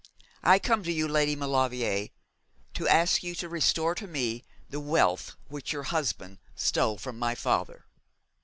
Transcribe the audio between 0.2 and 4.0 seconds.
I come to you, Lady Maulevrier, to ask you to restore